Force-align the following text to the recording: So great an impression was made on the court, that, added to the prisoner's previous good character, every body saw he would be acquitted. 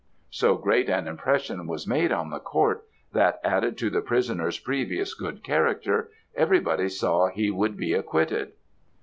So 0.31 0.55
great 0.57 0.89
an 0.89 1.07
impression 1.07 1.67
was 1.67 1.85
made 1.85 2.11
on 2.11 2.31
the 2.31 2.39
court, 2.39 2.85
that, 3.13 3.39
added 3.43 3.77
to 3.77 3.91
the 3.91 4.01
prisoner's 4.01 4.57
previous 4.57 5.13
good 5.13 5.43
character, 5.43 6.09
every 6.33 6.59
body 6.59 6.89
saw 6.89 7.27
he 7.29 7.51
would 7.51 7.77
be 7.77 7.93
acquitted. 7.93 8.53